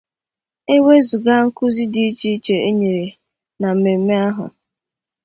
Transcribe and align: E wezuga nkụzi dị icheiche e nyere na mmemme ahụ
E 0.75 0.77
wezuga 0.85 1.33
nkụzi 1.45 1.83
dị 1.93 2.01
icheiche 2.09 2.55
e 2.69 2.71
nyere 2.79 3.07
na 3.59 3.67
mmemme 3.73 4.15
ahụ 4.27 4.45